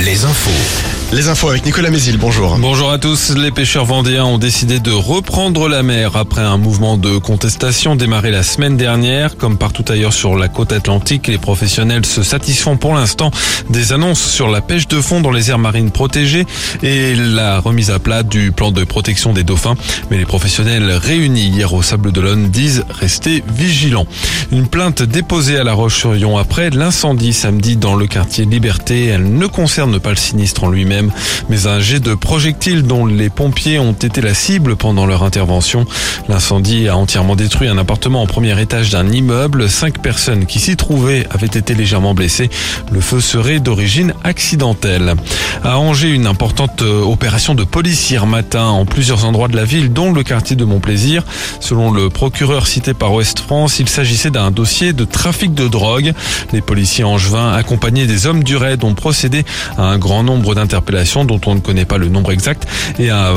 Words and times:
Les 0.00 0.24
infos. 0.24 0.50
Les 1.12 1.28
infos 1.28 1.50
avec 1.50 1.66
Nicolas 1.66 1.90
Mézil, 1.90 2.16
bonjour. 2.16 2.56
Bonjour 2.58 2.90
à 2.90 2.96
tous. 2.96 3.36
Les 3.36 3.50
pêcheurs 3.50 3.84
vendéens 3.84 4.24
ont 4.24 4.38
décidé 4.38 4.80
de 4.80 4.90
reprendre 4.90 5.68
la 5.68 5.82
mer 5.82 6.16
après 6.16 6.40
un 6.40 6.56
mouvement 6.56 6.96
de 6.96 7.18
contestation 7.18 7.96
démarré 7.96 8.30
la 8.30 8.42
semaine 8.42 8.78
dernière. 8.78 9.36
Comme 9.36 9.58
partout 9.58 9.84
ailleurs 9.90 10.14
sur 10.14 10.36
la 10.36 10.48
côte 10.48 10.72
atlantique, 10.72 11.26
les 11.26 11.36
professionnels 11.36 12.06
se 12.06 12.22
satisfont 12.22 12.78
pour 12.78 12.94
l'instant 12.94 13.30
des 13.68 13.92
annonces 13.92 14.22
sur 14.22 14.48
la 14.48 14.62
pêche 14.62 14.88
de 14.88 15.02
fond 15.02 15.20
dans 15.20 15.30
les 15.30 15.50
aires 15.50 15.58
marines 15.58 15.90
protégées 15.90 16.46
et 16.82 17.14
la 17.14 17.60
remise 17.60 17.90
à 17.90 17.98
plat 17.98 18.22
du 18.22 18.50
plan 18.50 18.72
de 18.72 18.82
protection 18.82 19.34
des 19.34 19.44
dauphins. 19.44 19.76
Mais 20.10 20.16
les 20.16 20.24
professionnels 20.24 20.90
réunis 20.92 21.48
hier 21.48 21.74
au 21.74 21.82
Sable 21.82 22.10
d'Olonne 22.10 22.48
disent 22.48 22.84
rester 22.88 23.44
vigilants. 23.54 24.06
Une 24.50 24.66
plainte 24.66 25.02
déposée 25.02 25.58
à 25.58 25.64
La 25.64 25.74
Roche-sur-Yon 25.74 26.38
après 26.38 26.70
l'incendie 26.70 27.34
samedi 27.34 27.76
dans 27.76 27.96
le 27.96 28.06
quartier 28.06 28.46
Liberté. 28.46 29.08
Elle 29.08 29.34
ne 29.34 29.46
concerne 29.52 30.00
pas 30.00 30.10
le 30.10 30.16
sinistre 30.16 30.64
en 30.64 30.68
lui-même 30.68 31.12
mais 31.48 31.66
un 31.66 31.80
jet 31.80 32.00
de 32.00 32.14
projectiles 32.14 32.82
dont 32.82 33.06
les 33.06 33.30
pompiers 33.30 33.78
ont 33.78 33.92
été 33.92 34.20
la 34.20 34.34
cible 34.34 34.76
pendant 34.76 35.06
leur 35.06 35.22
intervention. 35.22 35.86
L'incendie 36.28 36.88
a 36.88 36.96
entièrement 36.96 37.36
détruit 37.36 37.68
un 37.68 37.78
appartement 37.78 38.22
au 38.22 38.26
premier 38.26 38.60
étage 38.60 38.90
d'un 38.90 39.08
immeuble. 39.08 39.68
Cinq 39.68 40.00
personnes 40.00 40.46
qui 40.46 40.60
s'y 40.60 40.76
trouvaient 40.76 41.26
avaient 41.30 41.46
été 41.46 41.74
légèrement 41.74 42.14
blessées. 42.14 42.50
Le 42.90 43.00
feu 43.00 43.20
serait 43.20 43.60
d'origine 43.60 44.14
accidentelle. 44.24 45.14
À 45.64 45.78
Angers, 45.78 46.10
une 46.10 46.26
importante 46.26 46.82
euh, 46.82 47.02
opération 47.02 47.54
de 47.54 47.64
police 47.64 48.10
hier 48.10 48.26
matin 48.26 48.64
en 48.64 48.86
plusieurs 48.86 49.24
endroits 49.24 49.48
de 49.48 49.56
la 49.56 49.64
ville, 49.64 49.92
dont 49.92 50.12
le 50.12 50.22
quartier 50.22 50.56
de 50.56 50.64
Montplaisir. 50.64 51.24
Selon 51.60 51.90
le 51.90 52.08
procureur 52.08 52.66
cité 52.66 52.94
par 52.94 53.12
Ouest 53.12 53.40
France, 53.40 53.78
il 53.78 53.88
s'agissait 53.88 54.30
d'un 54.30 54.50
dossier 54.50 54.92
de 54.92 55.04
trafic 55.04 55.54
de 55.54 55.68
drogue. 55.68 56.12
Les 56.52 56.60
policiers 56.60 57.04
angevins, 57.04 57.52
accompagnés 57.52 58.06
des 58.06 58.26
hommes 58.26 58.44
du 58.44 58.56
raid, 58.56 58.84
ont 58.84 58.94
procédé 58.94 59.41
à 59.78 59.82
un 59.82 59.98
grand 59.98 60.22
nombre 60.22 60.54
d'interpellations 60.54 61.24
dont 61.24 61.40
on 61.46 61.54
ne 61.54 61.60
connaît 61.60 61.84
pas 61.84 61.98
le 61.98 62.08
nombre 62.08 62.32
exact 62.32 62.66
et 62.98 63.10
à, 63.10 63.32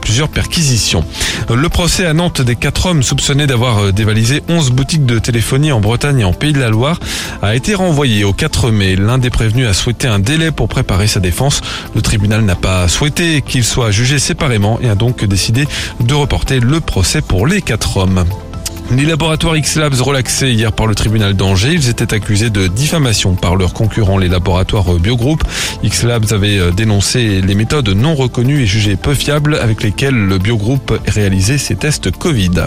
plusieurs 0.00 0.28
perquisitions. 0.28 1.04
Le 1.52 1.68
procès 1.68 2.06
à 2.06 2.12
Nantes 2.12 2.40
des 2.40 2.56
quatre 2.56 2.86
hommes 2.86 3.02
soupçonnés 3.02 3.46
d'avoir 3.46 3.78
euh, 3.78 3.92
dévalisé 3.92 4.42
11 4.48 4.70
boutiques 4.70 5.06
de 5.06 5.18
téléphonie 5.18 5.72
en 5.72 5.80
Bretagne 5.80 6.20
et 6.20 6.24
en 6.24 6.32
Pays 6.32 6.52
de 6.52 6.60
la 6.60 6.70
Loire 6.70 6.98
a 7.42 7.54
été 7.54 7.74
renvoyé 7.74 8.24
au 8.24 8.32
4 8.32 8.70
mai. 8.70 8.96
L'un 8.96 9.18
des 9.18 9.30
prévenus 9.30 9.66
a 9.66 9.74
souhaité 9.74 10.08
un 10.08 10.18
délai 10.18 10.50
pour 10.50 10.68
préparer 10.68 11.06
sa 11.06 11.20
défense. 11.20 11.60
Le 11.94 12.02
tribunal 12.02 12.42
n'a 12.42 12.56
pas 12.56 12.88
souhaité 12.88 13.42
qu'il 13.42 13.64
soit 13.64 13.90
jugé 13.90 14.18
séparément 14.18 14.78
et 14.82 14.88
a 14.88 14.94
donc 14.94 15.24
décidé 15.24 15.66
de 16.00 16.14
reporter 16.14 16.60
le 16.60 16.80
procès 16.80 17.20
pour 17.20 17.46
les 17.46 17.62
quatre 17.62 17.96
hommes. 17.96 18.24
Les 18.94 19.06
laboratoires 19.06 19.56
X-Labs 19.56 20.02
relaxés 20.02 20.50
hier 20.50 20.70
par 20.70 20.86
le 20.86 20.94
tribunal 20.94 21.32
d'Angers, 21.32 21.72
ils 21.72 21.88
étaient 21.88 22.12
accusés 22.12 22.50
de 22.50 22.66
diffamation 22.66 23.34
par 23.34 23.56
leurs 23.56 23.72
concurrents, 23.72 24.18
les 24.18 24.28
laboratoires 24.28 24.92
Biogroup. 24.98 25.42
X-Labs 25.82 26.32
avait 26.32 26.58
euh, 26.58 26.72
dénoncé 26.72 27.40
les 27.40 27.54
méthodes 27.54 27.88
non 27.88 28.14
reconnues 28.14 28.62
et 28.62 28.66
jugées 28.66 28.96
peu 28.96 29.14
fiables 29.14 29.54
avec 29.56 29.82
lesquelles 29.82 30.14
le 30.14 30.36
Biogroup 30.36 30.92
réalisait 31.08 31.56
ses 31.56 31.74
tests 31.74 32.10
Covid. 32.10 32.66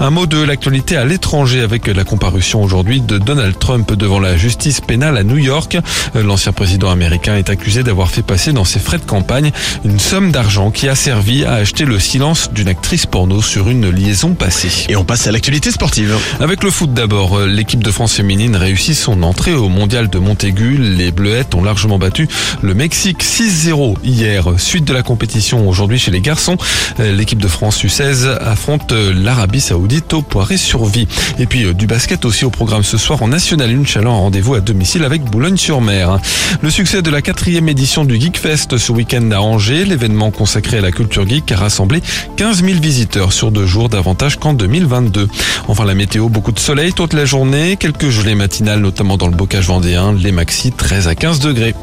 Un 0.00 0.10
mot 0.10 0.26
de 0.26 0.42
l'actualité 0.42 0.96
à 0.96 1.04
l'étranger 1.04 1.60
avec 1.60 1.86
la 1.86 2.02
comparution 2.02 2.62
aujourd'hui 2.62 3.00
de 3.00 3.18
Donald 3.18 3.56
Trump 3.56 3.92
devant 3.92 4.18
la 4.18 4.36
justice 4.36 4.80
pénale 4.80 5.16
à 5.16 5.22
New 5.22 5.36
York. 5.36 5.76
L'ancien 6.14 6.52
président 6.52 6.90
américain 6.90 7.36
est 7.36 7.50
accusé 7.50 7.84
d'avoir 7.84 8.10
fait 8.10 8.22
passer 8.22 8.52
dans 8.52 8.64
ses 8.64 8.80
frais 8.80 8.98
de 8.98 9.04
campagne 9.04 9.52
une 9.84 10.00
somme 10.00 10.32
d'argent 10.32 10.70
qui 10.70 10.88
a 10.88 10.96
servi 10.96 11.44
à 11.44 11.54
acheter 11.54 11.84
le 11.84 12.00
silence 12.00 12.50
d'une 12.52 12.68
actrice 12.68 13.06
porno 13.06 13.42
sur 13.42 13.68
une 13.68 13.90
liaison 13.90 14.34
passée. 14.34 14.86
Et 14.88 14.96
on 14.96 15.04
passe 15.04 15.26
à 15.26 15.30
l'actualité 15.30 15.51
Avec 16.40 16.62
le 16.62 16.70
foot 16.70 16.94
d'abord, 16.94 17.40
l'équipe 17.40 17.82
de 17.82 17.90
France 17.90 18.14
féminine 18.14 18.56
réussit 18.56 18.96
son 18.96 19.22
entrée 19.22 19.54
au 19.54 19.68
mondial 19.68 20.08
de 20.08 20.18
Montaigu. 20.18 20.76
Les 20.78 21.10
Bleuettes 21.10 21.54
ont 21.54 21.62
largement 21.62 21.98
battu 21.98 22.28
le 22.62 22.74
Mexique 22.74 23.22
6-0 23.22 23.96
hier. 24.04 24.46
Suite 24.56 24.84
de 24.84 24.92
la 24.92 25.02
compétition 25.02 25.68
aujourd'hui 25.68 25.98
chez 25.98 26.10
les 26.10 26.20
garçons, 26.20 26.56
l'équipe 26.98 27.40
de 27.40 27.48
France 27.48 27.82
U16 27.84 28.38
affronte 28.40 28.92
l'Arabie 28.92 29.60
Saoudite 29.60 30.12
au 30.12 30.22
Poiré-sur-Vie. 30.22 31.08
Et 31.38 31.46
puis 31.46 31.64
euh, 31.64 31.74
du 31.74 31.86
basket 31.86 32.24
aussi 32.24 32.44
au 32.44 32.50
programme 32.50 32.82
ce 32.82 32.98
soir 32.98 33.22
en 33.22 33.28
National 33.28 33.70
1, 33.70 33.84
Chalon 33.84 34.18
rendez-vous 34.18 34.54
à 34.54 34.60
domicile 34.60 35.04
avec 35.04 35.22
Boulogne-sur-Mer. 35.22 36.18
Le 36.60 36.70
succès 36.70 37.02
de 37.02 37.10
la 37.10 37.22
quatrième 37.22 37.68
édition 37.68 38.04
du 38.04 38.20
Geekfest 38.20 38.76
ce 38.78 38.92
week-end 38.92 39.30
à 39.32 39.40
Angers, 39.40 39.84
l'événement 39.84 40.30
consacré 40.30 40.78
à 40.78 40.80
la 40.80 40.92
culture 40.92 41.28
geek 41.28 41.50
a 41.52 41.56
rassemblé 41.56 42.02
15 42.36 42.64
000 42.64 42.80
visiteurs 42.80 43.32
sur 43.32 43.50
deux 43.50 43.66
jours 43.66 43.88
davantage 43.88 44.38
qu'en 44.38 44.54
2022. 44.54 45.28
Enfin 45.68 45.84
la 45.84 45.94
météo, 45.94 46.28
beaucoup 46.28 46.52
de 46.52 46.58
soleil 46.58 46.92
toute 46.92 47.12
la 47.12 47.24
journée, 47.24 47.76
quelques 47.76 48.10
gelées 48.10 48.34
matinales 48.34 48.80
notamment 48.80 49.16
dans 49.16 49.28
le 49.28 49.36
bocage 49.36 49.66
vendéen, 49.66 50.12
les 50.12 50.32
maxi 50.32 50.72
13 50.72 51.08
à 51.08 51.14
15 51.14 51.40
degrés. 51.40 51.74